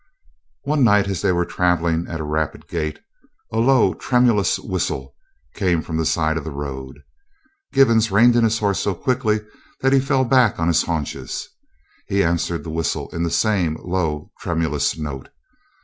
[0.63, 2.97] One night as they were travelling at a rapid gait,
[3.51, 5.13] a low, tremulous whistle
[5.53, 7.03] came from the side of the road.
[7.71, 9.41] Givens reined in his horse so quickly
[9.81, 11.47] that he fell back on his haunches.
[12.07, 15.29] He answered the whistle in the same low, tremulous note.